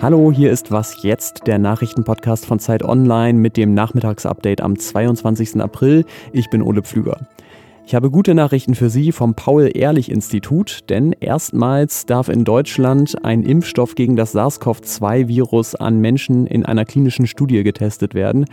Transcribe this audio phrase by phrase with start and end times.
[0.00, 5.60] Hallo, hier ist Was jetzt, der Nachrichtenpodcast von Zeit Online mit dem Nachmittagsupdate am 22.
[5.60, 6.04] April.
[6.32, 7.18] Ich bin Ole Pflüger.
[7.86, 13.94] Ich habe gute Nachrichten für Sie vom Paul-Ehrlich-Institut, denn erstmals darf in Deutschland ein Impfstoff
[13.94, 18.46] gegen das SARS-CoV-2-Virus an Menschen in einer klinischen Studie getestet werden.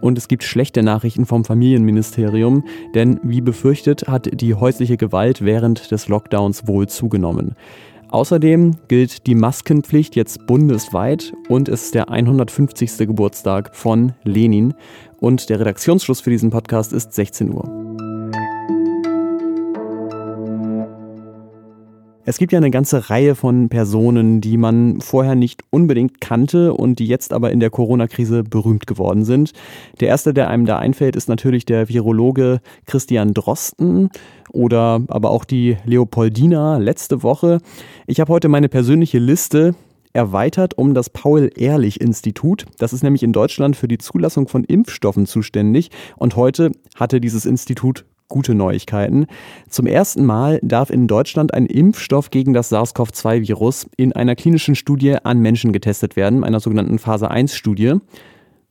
[0.00, 5.90] Und es gibt schlechte Nachrichten vom Familienministerium, denn wie befürchtet hat die häusliche Gewalt während
[5.90, 7.56] des Lockdowns wohl zugenommen.
[8.08, 12.96] Außerdem gilt die Maskenpflicht jetzt bundesweit und es ist der 150.
[12.98, 14.72] Geburtstag von Lenin.
[15.20, 17.87] Und der Redaktionsschluss für diesen Podcast ist 16 Uhr.
[22.28, 26.98] Es gibt ja eine ganze Reihe von Personen, die man vorher nicht unbedingt kannte und
[26.98, 29.54] die jetzt aber in der Corona-Krise berühmt geworden sind.
[30.00, 34.10] Der erste, der einem da einfällt, ist natürlich der Virologe Christian Drosten
[34.52, 37.62] oder aber auch die Leopoldina letzte Woche.
[38.06, 39.74] Ich habe heute meine persönliche Liste
[40.18, 42.64] erweitert um das Paul-Ehrlich-Institut.
[42.78, 45.90] Das ist nämlich in Deutschland für die Zulassung von Impfstoffen zuständig.
[46.16, 49.26] Und heute hatte dieses Institut gute Neuigkeiten.
[49.68, 55.14] Zum ersten Mal darf in Deutschland ein Impfstoff gegen das SARS-CoV-2-Virus in einer klinischen Studie
[55.22, 57.94] an Menschen getestet werden, einer sogenannten Phase-1-Studie.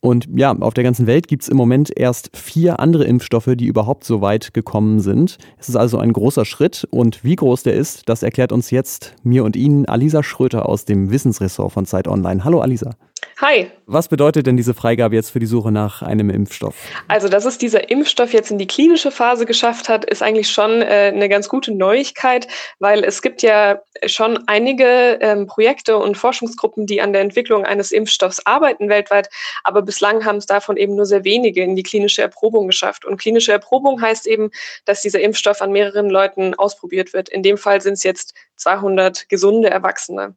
[0.00, 3.66] Und ja, auf der ganzen Welt gibt es im Moment erst vier andere Impfstoffe, die
[3.66, 5.36] überhaupt so weit gekommen sind.
[5.58, 9.14] Es ist also ein großer Schritt und wie groß der ist, das erklärt uns jetzt
[9.22, 12.44] mir und Ihnen Alisa Schröter aus dem Wissensressort von Zeit Online.
[12.44, 12.96] Hallo Alisa.
[13.40, 13.70] Hi.
[13.86, 16.76] Was bedeutet denn diese Freigabe jetzt für die Suche nach einem Impfstoff?
[17.08, 20.82] Also, dass es dieser Impfstoff jetzt in die klinische Phase geschafft hat, ist eigentlich schon
[20.82, 22.48] äh, eine ganz gute Neuigkeit,
[22.80, 27.92] weil es gibt ja schon einige ähm, Projekte und Forschungsgruppen, die an der Entwicklung eines
[27.92, 29.30] Impfstoffs arbeiten weltweit,
[29.64, 33.06] aber bislang haben es davon eben nur sehr wenige in die klinische Erprobung geschafft.
[33.06, 34.50] Und klinische Erprobung heißt eben,
[34.84, 37.30] dass dieser Impfstoff an mehreren Leuten ausprobiert wird.
[37.30, 40.36] In dem Fall sind es jetzt 200 gesunde Erwachsene.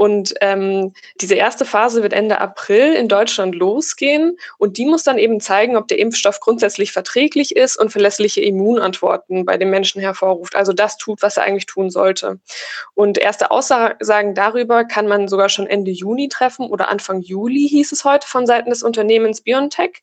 [0.00, 5.18] Und ähm, diese erste Phase wird Ende April in Deutschland losgehen und die muss dann
[5.18, 10.56] eben zeigen, ob der Impfstoff grundsätzlich verträglich ist und verlässliche Immunantworten bei den Menschen hervorruft.
[10.56, 12.38] Also das tut, was er eigentlich tun sollte.
[12.94, 17.92] Und erste Aussagen darüber kann man sogar schon Ende Juni treffen oder Anfang Juli hieß
[17.92, 20.02] es heute von Seiten des Unternehmens BioNTech.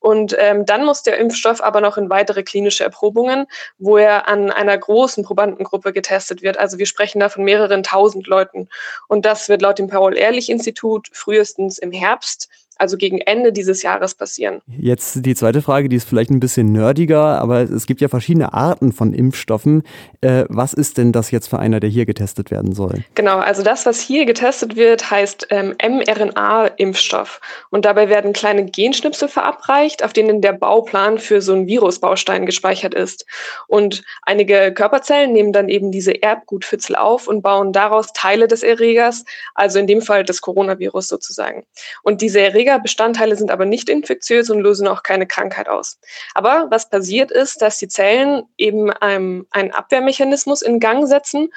[0.00, 3.46] Und ähm, dann muss der Impfstoff aber noch in weitere klinische Erprobungen,
[3.78, 6.58] wo er an einer großen Probandengruppe getestet wird.
[6.58, 8.68] Also wir sprechen da von mehreren tausend Leuten.
[9.08, 12.48] Und das wird laut dem Paul-Ehrlich-Institut frühestens im Herbst
[12.80, 14.62] also gegen Ende dieses Jahres passieren.
[14.66, 18.54] Jetzt die zweite Frage, die ist vielleicht ein bisschen nerdiger, aber es gibt ja verschiedene
[18.54, 19.82] Arten von Impfstoffen.
[20.20, 23.04] Äh, was ist denn das jetzt für einer, der hier getestet werden soll?
[23.14, 27.40] Genau, also das, was hier getestet wird, heißt ähm, mRNA-Impfstoff.
[27.70, 32.94] Und dabei werden kleine Genschnipsel verabreicht, auf denen der Bauplan für so einen Virusbaustein gespeichert
[32.94, 33.26] ist.
[33.66, 39.24] Und einige Körperzellen nehmen dann eben diese Erbgutfitzel auf und bauen daraus Teile des Erregers,
[39.54, 41.64] also in dem Fall des Coronavirus sozusagen.
[42.02, 45.98] Und diese Erreger Erregerbestandteile sind aber nicht infektiös und lösen auch keine Krankheit aus.
[46.34, 51.52] Aber was passiert ist, dass die Zellen eben einen, einen Abwehrmechanismus in Gang setzen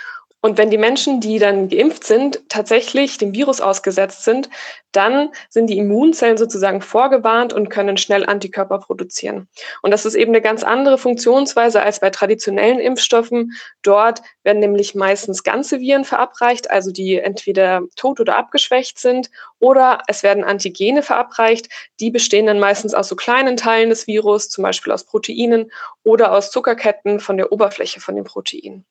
[0.46, 4.50] und wenn die Menschen, die dann geimpft sind, tatsächlich dem Virus ausgesetzt sind,
[4.92, 9.48] dann sind die Immunzellen sozusagen vorgewarnt und können schnell Antikörper produzieren.
[9.82, 13.54] Und das ist eben eine ganz andere Funktionsweise als bei traditionellen Impfstoffen.
[13.84, 20.00] Dort werden nämlich meistens ganze Viren verabreicht, also die entweder tot oder abgeschwächt sind, oder
[20.08, 21.70] es werden Antigene verabreicht.
[22.02, 25.72] Die bestehen dann meistens aus so kleinen Teilen des Virus, zum Beispiel aus Proteinen
[26.04, 28.86] oder aus Zuckerketten von der Oberfläche von den Proteinen.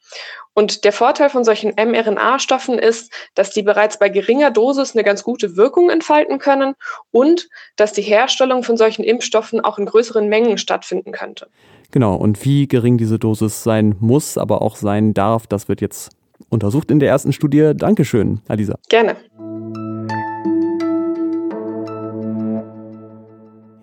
[0.54, 5.22] Und der Vorteil von solchen mRNA-Stoffen ist, dass die bereits bei geringer Dosis eine ganz
[5.22, 6.74] gute Wirkung entfalten können
[7.10, 11.48] und dass die Herstellung von solchen Impfstoffen auch in größeren Mengen stattfinden könnte.
[11.90, 16.10] Genau, und wie gering diese Dosis sein muss, aber auch sein darf, das wird jetzt
[16.48, 17.72] untersucht in der ersten Studie.
[17.74, 18.78] Dankeschön, Alisa.
[18.88, 19.16] Gerne.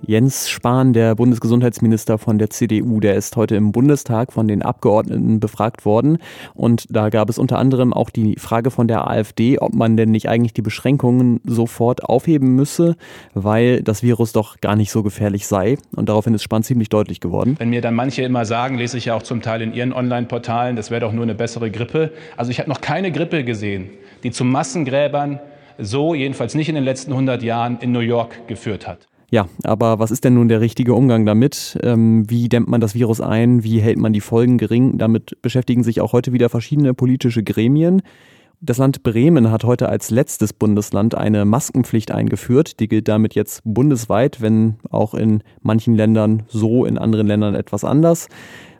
[0.09, 5.39] Jens Spahn, der Bundesgesundheitsminister von der CDU, der ist heute im Bundestag von den Abgeordneten
[5.39, 6.17] befragt worden.
[6.55, 10.09] Und da gab es unter anderem auch die Frage von der AfD, ob man denn
[10.09, 12.95] nicht eigentlich die Beschränkungen sofort aufheben müsse,
[13.35, 15.77] weil das Virus doch gar nicht so gefährlich sei.
[15.95, 17.53] Und daraufhin ist Spahn ziemlich deutlich geworden.
[17.59, 20.75] Wenn mir dann manche immer sagen, lese ich ja auch zum Teil in ihren Online-Portalen,
[20.75, 22.13] das wäre doch nur eine bessere Grippe.
[22.35, 23.91] Also ich habe noch keine Grippe gesehen,
[24.23, 25.39] die zu Massengräbern
[25.77, 29.07] so, jedenfalls nicht in den letzten 100 Jahren, in New York geführt hat.
[29.31, 31.77] Ja, aber was ist denn nun der richtige Umgang damit?
[31.83, 33.63] Ähm, wie dämmt man das Virus ein?
[33.63, 34.97] Wie hält man die Folgen gering?
[34.97, 38.01] Damit beschäftigen sich auch heute wieder verschiedene politische Gremien.
[38.61, 42.79] Das Land Bremen hat heute als letztes Bundesland eine Maskenpflicht eingeführt.
[42.79, 47.83] Die gilt damit jetzt bundesweit, wenn auch in manchen Ländern so, in anderen Ländern etwas
[47.85, 48.27] anders.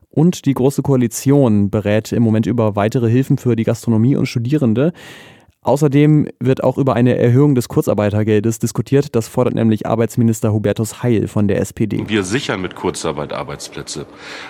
[0.09, 4.91] Und die Große Koalition berät im Moment über weitere Hilfen für die Gastronomie und Studierende.
[5.61, 9.13] Außerdem wird auch über eine Erhöhung des Kurzarbeitergeldes diskutiert.
[9.15, 12.01] Das fordert nämlich Arbeitsminister Hubertus Heil von der SPD.
[12.07, 14.05] Wir sichern mit Kurzarbeit Arbeitsplätze.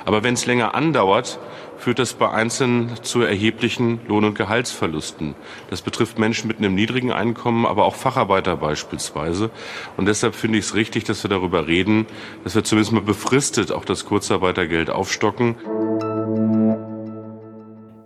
[0.05, 1.39] Aber wenn es länger andauert,
[1.79, 5.33] führt das bei Einzelnen zu erheblichen Lohn- und Gehaltsverlusten.
[5.71, 9.49] Das betrifft Menschen mit einem niedrigen Einkommen, aber auch Facharbeiter beispielsweise.
[9.97, 12.05] Und deshalb finde ich es richtig, dass wir darüber reden,
[12.43, 15.55] dass wir zumindest mal befristet auch das Kurzarbeitergeld aufstocken.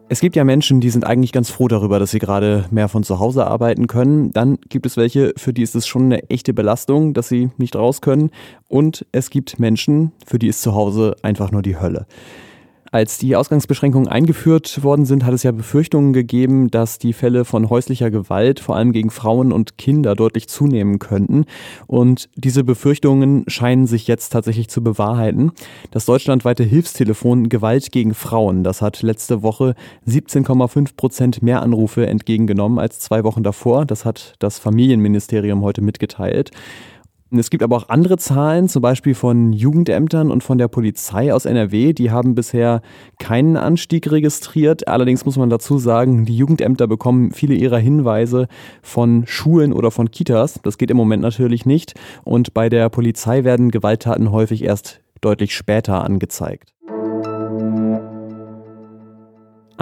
[0.09, 3.03] Es gibt ja Menschen, die sind eigentlich ganz froh darüber, dass sie gerade mehr von
[3.03, 4.31] zu Hause arbeiten können.
[4.33, 7.75] Dann gibt es welche, für die ist es schon eine echte Belastung, dass sie nicht
[7.75, 8.29] raus können.
[8.67, 12.05] Und es gibt Menschen, für die ist zu Hause einfach nur die Hölle.
[12.93, 17.71] Als die Ausgangsbeschränkungen eingeführt worden sind, hat es ja Befürchtungen gegeben, dass die Fälle von
[17.71, 21.45] häuslicher Gewalt, vor allem gegen Frauen und Kinder, deutlich zunehmen könnten.
[21.87, 25.53] Und diese Befürchtungen scheinen sich jetzt tatsächlich zu bewahrheiten.
[25.89, 29.73] Das deutschlandweite Hilfstelefon Gewalt gegen Frauen, das hat letzte Woche
[30.07, 33.87] 17,5 Prozent mehr Anrufe entgegengenommen als zwei Wochen davor.
[33.87, 36.51] Das hat das Familienministerium heute mitgeteilt.
[37.35, 41.45] Es gibt aber auch andere Zahlen, zum Beispiel von Jugendämtern und von der Polizei aus
[41.45, 41.93] NRW.
[41.93, 42.81] Die haben bisher
[43.19, 44.87] keinen Anstieg registriert.
[44.87, 48.47] Allerdings muss man dazu sagen, die Jugendämter bekommen viele ihrer Hinweise
[48.83, 50.59] von Schulen oder von Kitas.
[50.63, 51.95] Das geht im Moment natürlich nicht.
[52.23, 56.73] Und bei der Polizei werden Gewalttaten häufig erst deutlich später angezeigt.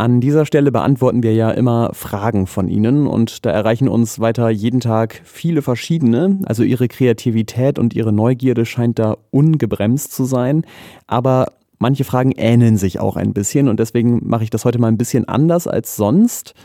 [0.02, 4.50] An dieser Stelle beantworten wir ja immer Fragen von Ihnen und da erreichen uns weiter
[4.50, 6.40] jeden Tag viele verschiedene.
[6.46, 10.66] Also Ihre Kreativität und Ihre Neugierde scheint da ungebremst zu sein.
[11.06, 14.88] Aber manche Fragen ähneln sich auch ein bisschen und deswegen mache ich das heute mal
[14.88, 16.56] ein bisschen anders als sonst.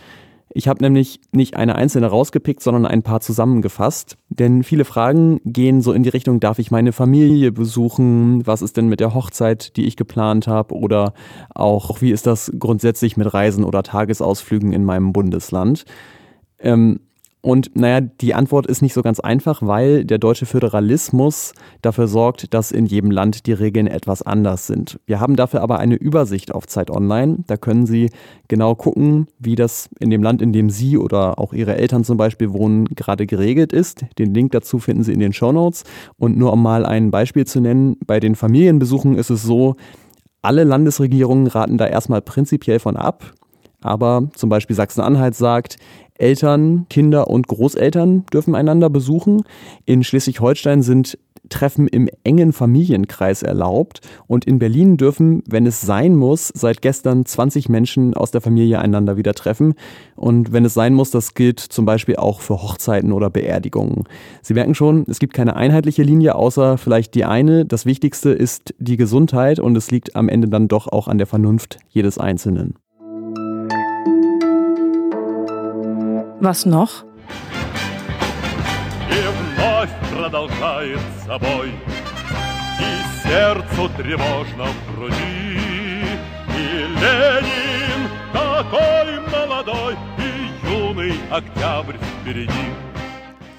[0.57, 4.17] Ich habe nämlich nicht eine einzelne rausgepickt, sondern ein paar zusammengefasst.
[4.31, 8.47] Denn viele Fragen gehen so in die Richtung, darf ich meine Familie besuchen?
[8.47, 10.75] Was ist denn mit der Hochzeit, die ich geplant habe?
[10.75, 11.13] Oder
[11.55, 15.85] auch, wie ist das grundsätzlich mit Reisen oder Tagesausflügen in meinem Bundesland?
[16.59, 17.01] Ähm,
[17.47, 22.53] und naja, die Antwort ist nicht so ganz einfach, weil der deutsche Föderalismus dafür sorgt,
[22.53, 24.99] dass in jedem Land die Regeln etwas anders sind.
[25.07, 27.45] Wir haben dafür aber eine Übersicht auf Zeit Online.
[27.47, 28.11] Da können Sie
[28.49, 32.17] genau gucken, wie das in dem Land, in dem Sie oder auch Ihre Eltern zum
[32.17, 34.05] Beispiel wohnen, gerade geregelt ist.
[34.19, 35.85] Den Link dazu finden Sie in den Show Notes.
[36.19, 39.77] Und nur um mal ein Beispiel zu nennen, bei den Familienbesuchen ist es so,
[40.43, 43.35] alle Landesregierungen raten da erstmal prinzipiell von ab.
[43.83, 45.77] Aber zum Beispiel Sachsen-Anhalt sagt,
[46.19, 49.43] Eltern, Kinder und Großeltern dürfen einander besuchen.
[49.85, 51.19] In Schleswig-Holstein sind
[51.49, 57.25] Treffen im engen Familienkreis erlaubt und in Berlin dürfen, wenn es sein muss, seit gestern
[57.25, 59.75] 20 Menschen aus der Familie einander wieder treffen.
[60.15, 64.05] Und wenn es sein muss, das gilt zum Beispiel auch für Hochzeiten oder Beerdigungen.
[64.43, 67.65] Sie merken schon, es gibt keine einheitliche Linie, außer vielleicht die eine.
[67.65, 71.27] Das Wichtigste ist die Gesundheit und es liegt am Ende dann doch auch an der
[71.27, 72.75] Vernunft jedes Einzelnen.
[76.41, 77.05] Was noch?
[79.11, 79.21] И
[79.57, 81.73] вновь продолжает собой,
[82.79, 85.61] И сердцу тревожно в груди,
[86.55, 92.53] И Ленин такой молодой, И юный октябрь впереди.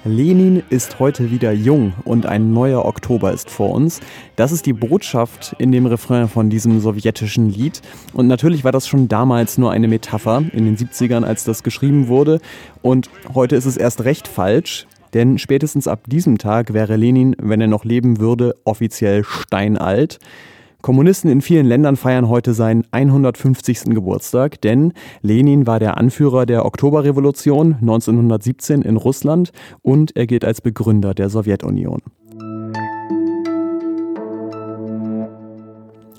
[0.08, 4.00] Lenin ist heute wieder jung und ein neuer Oktober ist vor uns.
[4.36, 7.82] Das ist die Botschaft in dem Refrain von diesem sowjetischen Lied.
[8.14, 12.08] Und natürlich war das schon damals nur eine Metapher in den 70ern, als das geschrieben
[12.08, 12.40] wurde.
[12.82, 14.86] Und heute ist es erst recht falsch.
[15.14, 20.18] Denn spätestens ab diesem Tag wäre Lenin, wenn er noch leben würde, offiziell steinalt.
[20.80, 23.86] Kommunisten in vielen Ländern feiern heute seinen 150.
[23.86, 24.92] Geburtstag, denn
[25.22, 29.50] Lenin war der Anführer der Oktoberrevolution 1917 in Russland
[29.82, 32.00] und er gilt als Begründer der Sowjetunion.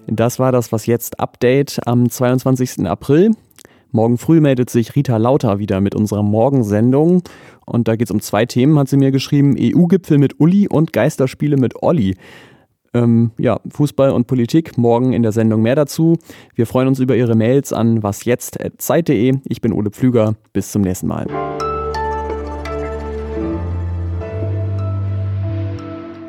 [0.07, 2.85] Das war das Was jetzt Update am 22.
[2.85, 3.31] April.
[3.91, 7.23] Morgen früh meldet sich Rita Lauter wieder mit unserer Morgensendung.
[7.65, 9.55] Und da geht es um zwei Themen, hat sie mir geschrieben.
[9.57, 12.15] EU-Gipfel mit Uli und Geisterspiele mit Olli.
[12.93, 14.77] Ähm, ja, Fußball und Politik.
[14.77, 16.17] Morgen in der Sendung mehr dazu.
[16.55, 19.37] Wir freuen uns über Ihre Mails an wasjetzt.zeit.de.
[19.45, 20.35] Ich bin Ole Pflüger.
[20.53, 21.27] Bis zum nächsten Mal.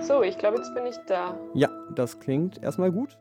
[0.03, 1.35] So, ich glaube, jetzt bin ich da.
[1.55, 3.17] Ja, das klingt erstmal gut.